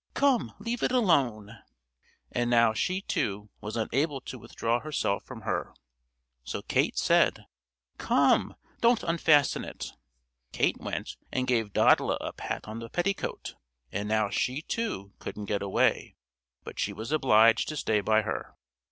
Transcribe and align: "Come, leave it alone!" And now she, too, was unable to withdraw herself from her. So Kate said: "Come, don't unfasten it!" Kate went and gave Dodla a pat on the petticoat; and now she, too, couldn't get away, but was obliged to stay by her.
"Come, 0.15 0.53
leave 0.57 0.81
it 0.81 0.91
alone!" 0.91 1.59
And 2.31 2.49
now 2.49 2.73
she, 2.73 3.01
too, 3.01 3.51
was 3.59 3.77
unable 3.77 4.19
to 4.21 4.39
withdraw 4.39 4.79
herself 4.79 5.23
from 5.25 5.41
her. 5.41 5.75
So 6.43 6.63
Kate 6.63 6.97
said: 6.97 7.45
"Come, 7.99 8.55
don't 8.79 9.03
unfasten 9.03 9.63
it!" 9.63 9.91
Kate 10.53 10.77
went 10.79 11.17
and 11.31 11.45
gave 11.45 11.71
Dodla 11.71 12.17
a 12.19 12.33
pat 12.33 12.67
on 12.67 12.79
the 12.79 12.89
petticoat; 12.89 13.53
and 13.91 14.09
now 14.09 14.31
she, 14.31 14.63
too, 14.63 15.13
couldn't 15.19 15.45
get 15.45 15.61
away, 15.61 16.15
but 16.63 16.81
was 16.95 17.11
obliged 17.11 17.67
to 17.69 17.77
stay 17.77 18.01
by 18.01 18.23
her. 18.23 18.55